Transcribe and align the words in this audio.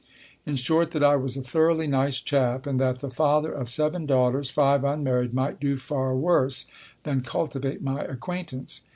In 0.47 0.55
short, 0.55 0.89
that 0.93 1.03
I 1.03 1.15
was 1.15 1.37
a 1.37 1.43
thoroughly 1.43 1.85
nice 1.85 2.19
chap, 2.19 2.65
and 2.65 2.79
that 2.79 3.01
the 3.01 3.09
father 3.11 3.51
of 3.51 3.69
seven 3.69 4.07
daughters 4.07 4.49
(five 4.49 4.83
unmarried) 4.83 5.31
might 5.31 5.59
do 5.59 5.77
far 5.77 6.15
worse 6.15 6.65
than 7.03 7.21
cultivate 7.21 7.83
my 7.83 8.01
acquaintance. 8.01 8.81